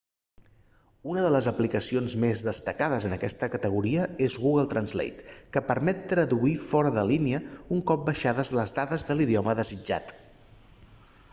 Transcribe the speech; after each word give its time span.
una 1.15 1.23
de 1.23 1.29
les 1.33 1.47
aplicacions 1.49 2.13
més 2.21 2.39
destacades 2.45 3.05
en 3.09 3.11
aquesta 3.17 3.49
categoria 3.55 4.07
és 4.27 4.37
google 4.45 4.63
translate 4.71 5.35
que 5.57 5.63
permet 5.67 6.01
traduir 6.13 6.55
fora 6.71 6.93
de 6.97 7.03
línia 7.11 7.41
un 7.77 7.85
cop 7.93 8.09
baixades 8.09 8.51
les 8.61 8.75
dades 8.79 9.07
de 9.11 9.19
l'idioma 9.21 9.55
desitjat 9.61 10.15